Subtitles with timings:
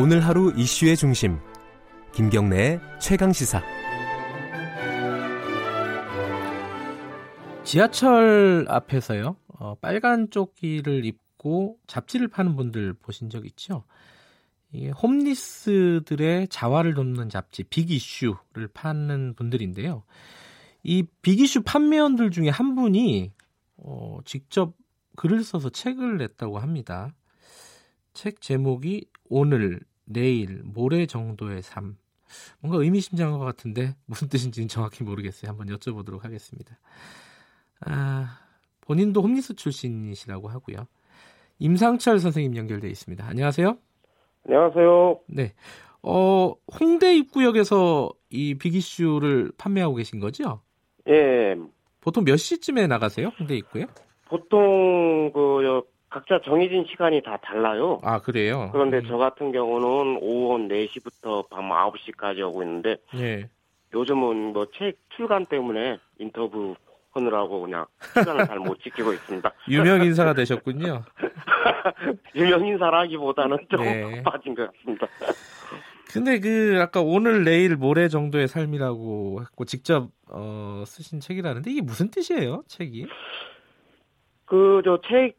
[0.00, 1.38] 오늘 하루 이슈의 중심
[2.14, 3.60] 김경래의 최강 시사
[7.64, 13.84] 지하철 앞에서요 어, 빨간 조끼를 입고 잡지를 파는 분들 보신 적 있죠?
[14.70, 20.04] 이게 홈리스들의 자화를 돕는 잡지 빅 이슈를 파는 분들인데요.
[20.84, 23.32] 이 빅 이슈 판매원들 중에 한 분이
[23.78, 24.74] 어, 직접
[25.16, 27.12] 글을 써서 책을 냈다고 합니다.
[28.18, 31.96] 책 제목이 오늘, 내일, 모레 정도의 삶.
[32.58, 35.48] 뭔가 의미심장한 것 같은데 무슨 뜻인지는 정확히 모르겠어요.
[35.52, 36.76] 한번 여쭤보도록 하겠습니다.
[37.86, 38.40] 아,
[38.80, 40.88] 본인도 홈리스 출신이시라고 하고요.
[41.60, 43.24] 임상철 선생님 연결돼 있습니다.
[43.24, 43.78] 안녕하세요.
[44.48, 45.20] 안녕하세요.
[45.28, 45.54] 네.
[46.02, 50.60] 어, 홍대 입구역에서 이 빅이슈를 판매하고 계신 거죠?
[51.08, 51.54] 예.
[52.00, 53.30] 보통 몇 시쯤에 나가세요?
[53.38, 53.86] 홍대 입구에?
[54.28, 57.98] 보통 그 여, 각자 정해진 시간이 다 달라요.
[58.02, 58.70] 아, 그래요?
[58.72, 59.04] 그런데 음.
[59.08, 63.48] 저 같은 경우는 오후 4시부터 밤 9시까지 하고 있는데 예.
[63.94, 66.74] 요즘은 뭐 책 출간 때문에 인터뷰
[67.12, 69.50] 하느라고 그냥 시간을 잘 못 지키고 있습니다.
[69.68, 71.02] 유명 인사가 되셨군요.
[72.34, 74.22] 유명 인사라기보다는 좀 네.
[74.24, 75.06] 빠진 것 같습니다.
[76.10, 82.10] 근데 그 아까 오늘 내일 모레 정도의 삶이라고 했고 직접 어, 쓰신 책이라는데 이게 무슨
[82.10, 82.62] 뜻이에요?
[82.66, 83.06] 책이?
[84.46, 85.36] 그 저 책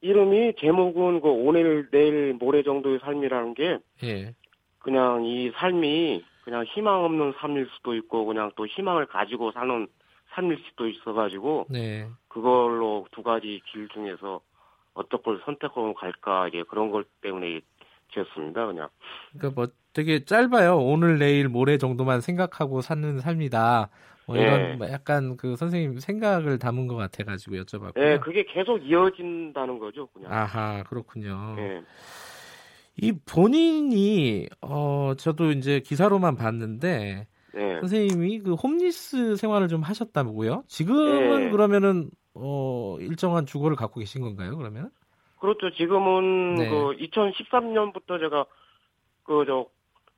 [0.00, 4.34] 이름이 제목은 그 오늘 내일 모레 정도의 삶이라는 게 예.
[4.78, 9.86] 그냥 이 삶이 그냥 희망 없는 삶일 수도 있고 그냥 또 희망을 가지고 사는
[10.30, 12.08] 삶일 수도 있어가지고 네.
[12.28, 14.40] 그걸로 두 가지 길 중에서
[14.94, 17.60] 어떤 걸 선택하고 갈까 이게 그런 것 때문에
[18.12, 18.88] 지었습니다 그냥
[19.32, 20.78] 그러니까 뭐 되게 짧아요.
[20.78, 23.90] 오늘 내일 모레 정도만 생각하고 사는 삶이다.
[24.26, 24.74] 뭐 이런 예.
[24.74, 28.00] 뭐 약간 그 선생님 생각을 담은 것 같아가지고 여쭤봤고요.
[28.00, 31.56] 예 그게 계속 이어진다는 거죠 그냥 아하 그렇군요.
[33.02, 37.26] 예이 본인이 어 저도 이제 기사로만 봤는데
[37.56, 37.80] 예.
[37.80, 40.62] 선생님이 그 홈리스 생활을 좀 하셨다고요?
[40.68, 41.50] 지금은 예.
[41.50, 44.56] 그러면은 어 일정한 주거를 갖고 계신 건가요?
[44.56, 44.90] 그러면?
[45.40, 46.68] 그렇죠 지금은 네.
[46.68, 48.44] 그 2013년부터 제가
[49.24, 49.66] 그 저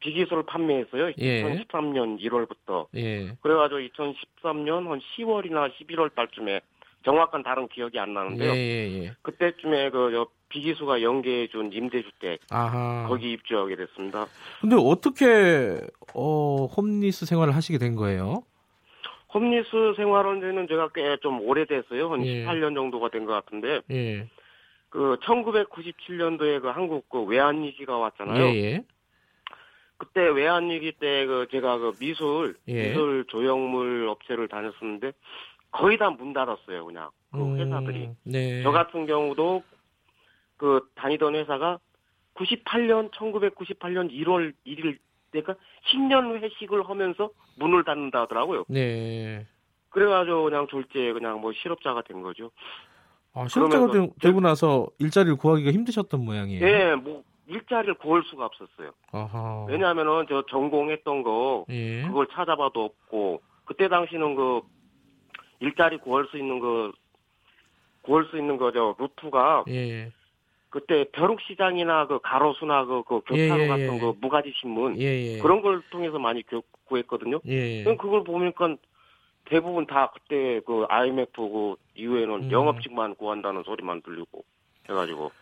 [0.00, 1.42] 비기술을 판매했어요 예.
[1.42, 3.32] 2013년 1월부터 예.
[3.42, 6.60] 그래가지고 2013년 한 10월이나 11월 달쯤에
[7.04, 8.52] 정확한 다른 기억이 안 예, 나는데요.
[8.54, 8.56] 예,
[9.04, 9.12] 예.
[9.22, 13.06] 그때쯤에 그저 비기수가 연계해준 임대주택 아하.
[13.08, 14.26] 거기 입주하게 됐습니다.
[14.60, 15.78] 근데 어떻게
[16.14, 18.42] 어 홈리스 생활을 하시게 된 거예요?
[19.32, 22.10] 홈리스 생활한 지는 제가 꽤 좀 오래됐어요.
[22.12, 22.44] 한 예.
[22.44, 24.28] 18년 정도가 된 것 같은데 예.
[24.90, 28.44] 그 1997년도에 그 한국 그 외환위기가 예, 왔잖아요.
[30.00, 30.04] 예.
[30.04, 32.88] 그때 외환위기 때 그 제가 그 미술 예.
[32.88, 35.12] 미술 조형물 업체를 다녔었는데
[35.70, 36.86] 거의 다 문 닫았어요.
[36.86, 38.06] 그냥 그 회사들이.
[38.06, 38.62] 음, 네.
[38.62, 39.62] 저 같은 경우도
[40.56, 41.78] 그 다니던 회사가
[42.34, 44.98] 98년 1998년 1월 1일
[45.30, 45.54] 그러니까
[45.92, 48.64] 10년 회식을 하면서 문을 닫는다 하더라고요.
[48.68, 49.46] 네.
[49.90, 52.50] 그래가지고 그냥 졸지에 그냥 뭐 실업자가 된 거죠.
[53.34, 56.66] 아, 실업자가 되, 되고 나서 일자리를 구하기가 힘드셨던 모양이에요.
[56.66, 58.90] 예, 뭐 일자리를 구할 수가 없었어요.
[59.12, 59.64] 아하.
[59.68, 62.02] 왜냐하면은 저 전공했던 거 예.
[62.02, 64.60] 그걸 찾아봐도 없고 그때 당시는 그
[65.60, 66.92] 일자리 구할 수 있는 그
[68.02, 70.12] 구할 수 있는 거죠 루트가 예.
[70.70, 73.98] 그때 벼룩시장이나 그 가로수나 그, 그 교타로 예, 예, 같은 예.
[74.00, 75.38] 그 무가지 신문 예, 예.
[75.40, 77.40] 그런 걸 통해서 많이 구- 구했거든요.
[77.46, 77.82] 예.
[77.84, 78.76] 그럼 그걸 보니까
[79.46, 82.50] 대부분 다 그때 그 IMF 그 이후에는 음.
[82.52, 84.44] 영업직만 구한다는 소리만 들리고
[84.90, 85.32] 해가지고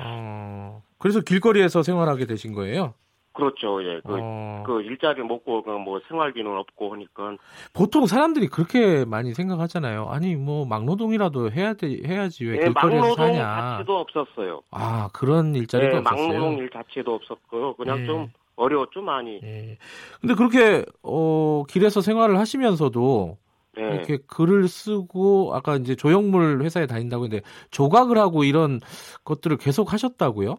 [0.00, 0.82] 어.
[0.98, 2.94] 그래서 길거리에서 생활하게 되신 거예요?
[3.32, 3.82] 그렇죠.
[3.82, 4.00] 예.
[4.04, 4.62] 그, 어.
[4.64, 7.36] 그 일자리 먹고 그 뭐 생활비는 없고 하니까
[7.72, 10.06] 보통 사람들이 그렇게 많이 생각하잖아요.
[10.08, 13.72] 아니 뭐 막노동이라도 해야 돼 해야지 왜 예, 길거리에서 막노동 사냐.
[13.72, 14.60] 자체도 없었어요.
[14.70, 16.28] 아 그런 일자리도 예, 없었어요.
[16.28, 17.74] 막노동 일 자체도 없었고요.
[17.74, 18.06] 그냥 예.
[18.06, 19.40] 좀 어려웠죠 많이.
[19.42, 19.78] 예.
[20.20, 23.36] 근데 그렇게 어 길에서 생활을 하시면서도
[23.78, 23.82] 예.
[23.82, 28.80] 이렇게 글을 쓰고 아까 이제 조형물 회사에 다닌다고 했는데 조각을 하고 이런
[29.24, 30.56] 것들을 계속 하셨다고요?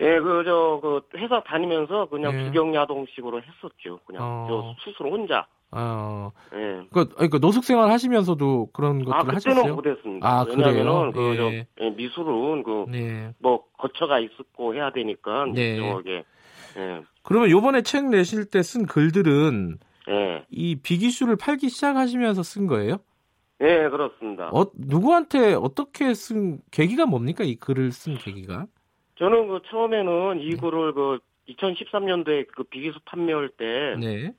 [0.00, 2.44] 예, 그, 저, 그, 회사 다니면서 그냥 예.
[2.44, 3.98] 주경야동식으로 했었죠.
[4.06, 4.46] 그냥, 어.
[4.48, 5.46] 저, 스스로 혼자.
[5.72, 6.86] 어, 예.
[6.92, 9.74] 그, 그러니까 노숙 생활 하시면서도 그런 것들을 아, 그때는 하셨어요?
[9.74, 10.28] 못했습니다.
[10.28, 11.12] 아, 왜냐면은?
[11.12, 11.66] 그, 저, 예.
[11.80, 13.32] 예, 미술은 그, 네.
[13.38, 15.76] 뭐, 거처가 있었고 해야 되니까, 네.
[15.76, 16.24] 저게,
[16.76, 22.98] 예, 그러면 요번에 책 내실 때 쓴 글들은 예, 이 비기슈를 팔기 시작하시면서 쓴 거예요?
[23.60, 24.50] 예, 그렇습니다.
[24.52, 27.44] 어, 누구한테 어떻게 쓴 계기가 뭡니까?
[27.44, 28.66] 이 글을 쓴 계기가?
[29.18, 31.18] 저는 그 처음에는 이 글을 그
[31.48, 34.34] 2013년도에 그 비기수 판매할 때 네.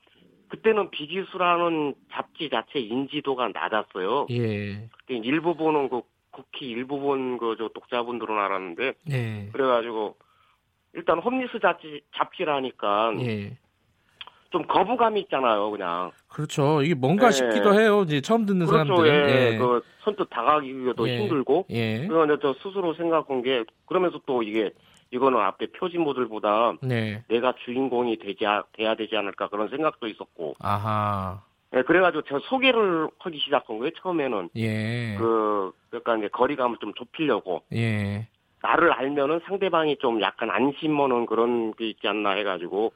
[0.49, 4.27] 그때는 비기수라는 잡지 자체 인지도가 낮았어요.
[4.29, 4.87] 예.
[4.97, 9.49] 그때 일부 보는 그 국히 일부 본그저 독자분들은 알았는데 네.
[9.51, 10.15] 그래가지고
[10.93, 13.57] 일단 홈리스 잡지 잡지라니까 예.
[14.49, 16.11] 좀 거부감이 있잖아요, 그냥.
[16.29, 16.81] 그렇죠.
[16.81, 17.31] 이게 뭔가 예.
[17.31, 18.03] 싶기도 해요.
[18.05, 19.29] 이제 처음 듣는 그렇죠, 사람들은.
[19.29, 19.57] 예.
[19.57, 21.17] 그 선뜻 다가기도 예.
[21.19, 21.65] 힘들고.
[21.71, 22.07] 예.
[22.07, 24.71] 그런데 저 스스로 생각한 게 그러면서 또 이게
[25.11, 27.23] 이거는 앞에 표지모들보다 네.
[27.29, 30.55] 내가 주인공이 되지 아- 돼야 되지 않을까 그런 생각도 있었고.
[30.59, 31.41] 아하.
[31.75, 33.91] 예, 그래가지고 제가 소개를 하기 시작한 거예요.
[34.01, 35.15] 처음에는 예.
[35.17, 38.27] 그 약간 이제 거리감을 좀 좁히려고 예.
[38.61, 42.91] 나를 알면은 상대방이 좀 약간 안심하는 그런 게 있지 않나 해가지고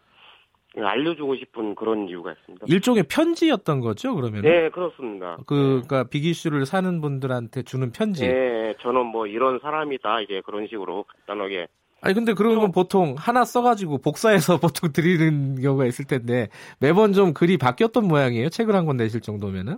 [0.78, 2.66] 알려주고 싶은 그런 이유가 있습니다.
[2.70, 4.42] 일종의 편지였던 거죠, 그러면?
[4.42, 5.38] 네, 그렇습니다.
[5.46, 8.28] 그, 그니까, 비기슈를 사는 분들한테 주는 편지.
[8.28, 11.68] 네, 저는 뭐 이런 사람이다 이제 그런 식으로 간단하게
[12.04, 16.48] 아니, 근데 그런 건 보통 하나 써가지고 복사해서 보통 드리는 경우가 있을 텐데,
[16.80, 18.50] 매번 좀 글이 바뀌었던 모양이에요?
[18.50, 19.78] 책을 한 권 내실 정도면은?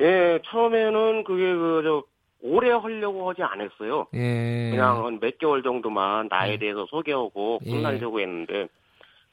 [0.00, 2.02] 예, 처음에는 그게 그, 저,
[2.42, 4.06] 오래 하려고 하지 않았어요.
[4.14, 4.70] 예.
[4.70, 6.58] 그냥 한 몇 개월 정도만 나에 예.
[6.58, 7.70] 대해서 소개하고 예.
[7.70, 8.66] 끝나려고 했는데,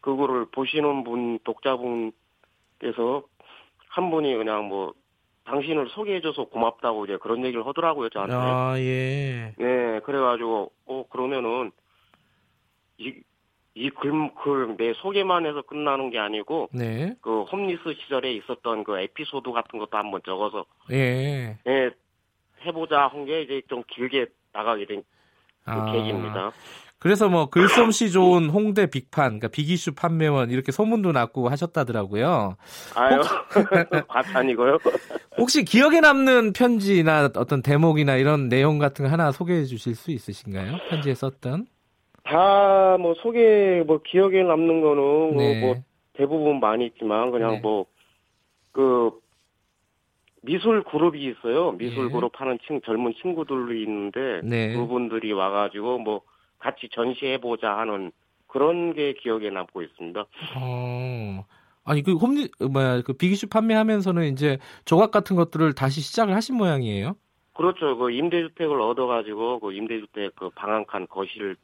[0.02, 3.24] 그거를 보시는 분, 독자분께서
[3.90, 4.94] 한 분이 그냥 뭐,
[5.46, 8.36] 당신을 소개해줘서 고맙다고 이제 그런 얘기를 하더라고요, 저한테.
[8.36, 9.54] 아, 예.
[9.58, 11.72] 네, 그래가지고, 어, 그러면은,
[12.98, 13.14] 이,
[13.74, 14.12] 이 글,
[14.44, 17.16] 글, 내 소개만 해서 끝나는 게 아니고, 네.
[17.22, 21.58] 그 홈리스 시절에 있었던 그 에피소드 같은 것도 한번 적어서 예.
[21.68, 21.92] 예,
[22.66, 25.04] 해보자 한 게 이제 좀 길게 나가게 된
[25.64, 25.92] 그 아.
[25.92, 26.52] 계기입니다.
[27.00, 32.56] 그래서 뭐 글솜씨 좋은 홍대 빅판, 그러니까 비기슈 판매원 이렇게 소문도 났고 하셨다더라고요.
[32.96, 33.22] 아유,
[34.08, 34.80] 과찬이고요.
[35.38, 40.78] 혹시 기억에 남는 편지나 어떤 대목이나 이런 내용 같은 거 하나 소개해 주실 수 있으신가요?
[40.90, 41.68] 편지에 썼던?
[42.24, 45.62] 다 뭐 소개 뭐 기억에 남는 거는 뭐, 네.
[45.62, 45.76] 뭐
[46.14, 47.60] 대부분 많이 있지만 그냥 네.
[47.62, 49.12] 뭐그
[50.42, 51.74] 미술 그룹이 있어요.
[51.74, 52.10] 미술 예.
[52.10, 54.74] 그룹 하는 친 젊은 친구들이 있는데 네.
[54.76, 56.22] 그분들이 와가지고 뭐
[56.60, 58.12] 같이 전시해보자 하는
[58.48, 60.26] 그런 게 기억에 남고 있습니다.
[60.58, 61.46] 어.
[61.84, 67.16] 아니 그 홈리 뭐야 그 비기슈 판매하면서는 이제 조각 같은 것들을 다시 시작을 하신 모양이에요.
[67.54, 67.98] 그렇죠.
[67.98, 71.56] 그 임대주택을 얻어가지고 그 임대주택 그 방한칸 거실에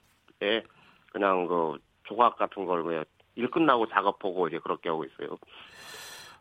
[1.12, 3.04] 그냥 그 조각 같은 걸 왜
[3.36, 5.40] 일 끝나고 작업하고 이제 그렇게 하고 있어요.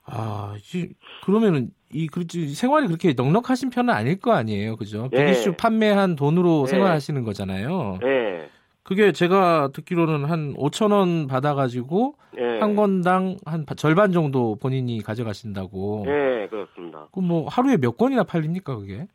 [0.04, 0.88] 아, 이,
[1.24, 5.08] 그러면은 이 그렇지 생활이 그렇게 넉넉하신 편은 아닐 거 아니에요, 그죠?
[5.12, 5.16] 예.
[5.26, 6.70] 비기슈 판매한 돈으로 예.
[6.70, 7.98] 생활하시는 거잖아요.
[8.00, 8.48] 네.
[8.82, 12.58] 그게 제가 듣기로는 한 5천 원 받아가지고 네.
[12.58, 16.02] 한 권당 한 바- 절반 정도 본인이 가져가신다고.
[16.06, 17.06] 네, 그렇습니다.
[17.12, 19.06] 그럼 뭐 하루에 몇 권이나 팔립니까 그게?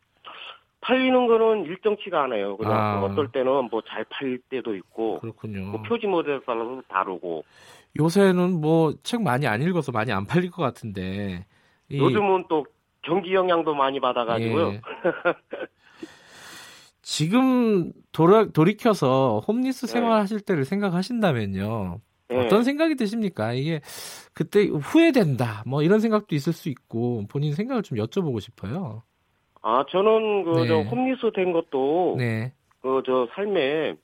[0.80, 2.56] 팔리는 거는 일정치가 않아요.
[2.56, 3.01] 그냥 아.
[3.04, 5.66] 어떨 때는 뭐 잘 팔릴 때도 있고, 그렇군요.
[5.72, 7.44] 뭐 표지 모델 따라서 다르고,
[8.00, 11.46] 요새는 뭐 책 많이 안 읽어서 많이 안 팔릴 것 같은데.
[11.90, 12.66] 이- 요즘은 또
[13.02, 14.74] 경기 영향도 많이 받아가지고요.
[14.74, 14.82] 예.
[17.02, 19.94] 지금 돌아, 돌이켜서 홈리스 네.
[19.94, 22.00] 생활하실 때를 생각하신다면요.
[22.30, 22.38] 네.
[22.46, 23.54] 어떤 생각이 드십니까?
[23.54, 23.80] 이게
[24.34, 25.64] 그때 후회된다.
[25.66, 29.04] 뭐 이런 생각도 있을 수 있고 본인 생각을 좀 여쭤보고 싶어요.
[29.62, 30.68] 아, 저는 그, 네.
[30.68, 32.52] 저, 홈리스 된 것도, 네.
[32.82, 33.96] 그, 저, 삶에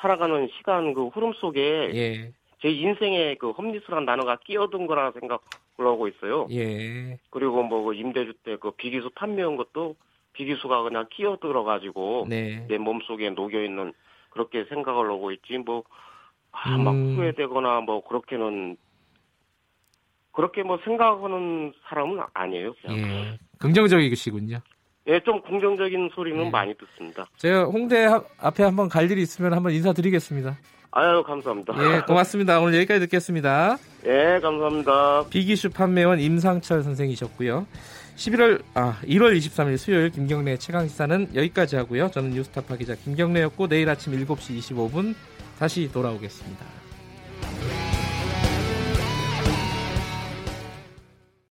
[0.00, 2.32] 살아가는 시간 그 흐름 속에 예.
[2.64, 5.38] 제 인생에 그 홈리스라는 단어가 끼어든 거라 생각을
[5.76, 6.46] 하고 있어요.
[6.50, 7.18] 예.
[7.28, 9.96] 그리고 뭐 그 임대주택 그 비기수 판매한 것도
[10.32, 12.66] 비기수가 그냥 끼어들어 가지고 네.
[12.66, 13.92] 내 몸속에 녹여 있는
[14.30, 15.84] 그렇게 생각을 하고 있지, 뭐,
[16.52, 17.16] 아, 막 음.
[17.18, 18.78] 후회되거나 뭐 그렇게는,
[20.32, 22.72] 그렇게 뭐 생각하는 사람은 아니에요.
[22.80, 22.98] 그냥.
[22.98, 23.38] 예.
[23.58, 24.58] 긍정적이시군요.
[25.06, 26.50] 예, 좀 긍정적인 소리는 예.
[26.50, 27.26] 많이 듣습니다.
[27.36, 30.56] 제가 홍대 하- 앞에 한번 갈 일이 있으면 한번 인사드리겠습니다.
[30.96, 31.74] 아유, 감사합니다.
[31.76, 32.60] 예, 고맙습니다.
[32.60, 33.78] 오늘 여기까지 듣겠습니다.
[34.06, 35.24] 예, 감사합니다.
[35.28, 37.66] 비기슈 판매원 임상철 선생이셨고요.
[38.14, 42.12] 11월 아 1월 23일 수요일 김경래 최강 시사는 여기까지 하고요.
[42.12, 45.16] 저는 뉴스타파 기자 김경래였고 내일 아침 7시 25분
[45.58, 46.83] 다시 돌아오겠습니다.